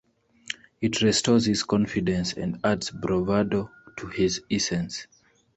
It 0.81 1.03
restores 1.03 1.45
his 1.45 1.61
confidence 1.61 2.33
and 2.33 2.59
adds 2.63 2.89
bravado 2.89 3.69
to 3.97 4.07
his 4.07 4.41
essence. 4.49 5.05